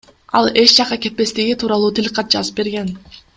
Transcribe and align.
Ал 0.37 0.47
эч 0.61 0.71
жакка 0.77 0.97
кетпестиги 1.03 1.59
тууралуу 1.63 1.93
тил 1.99 2.09
кат 2.21 2.35
жазып 2.37 2.59
берген. 2.63 2.91